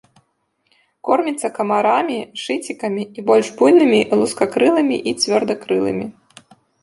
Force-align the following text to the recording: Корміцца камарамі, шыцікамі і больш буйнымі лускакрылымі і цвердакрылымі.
Корміцца 1.07 1.47
камарамі, 1.57 2.15
шыцікамі 2.45 3.03
і 3.21 3.25
больш 3.29 3.47
буйнымі 3.61 3.99
лускакрылымі 4.21 4.97
і 5.11 5.17
цвердакрылымі. 5.25 6.05